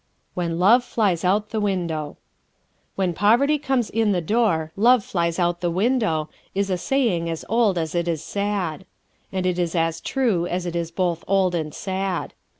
When 0.33 0.57
Love 0.57 0.83
Flies 0.83 1.23
Out 1.23 1.51
the 1.51 1.59
Window¶ 1.59 2.17
"When 2.95 3.13
poverty 3.13 3.59
comes 3.59 3.87
in 3.87 4.13
the 4.13 4.19
door 4.19 4.71
love 4.75 5.03
flies 5.05 5.37
out 5.37 5.61
the 5.61 5.69
window" 5.69 6.27
is 6.55 6.71
a 6.71 6.77
saying 6.79 7.29
as 7.29 7.45
old 7.47 7.77
as 7.77 7.93
it 7.93 8.07
is 8.07 8.23
sad.¶ 8.23 8.79
And 9.31 9.45
it 9.45 9.59
is 9.59 9.75
as 9.75 10.01
true 10.01 10.47
as 10.47 10.65
it 10.65 10.75
is 10.75 10.89
both 10.89 11.23
old 11.27 11.53
and 11.53 11.71
sad. 11.71 12.33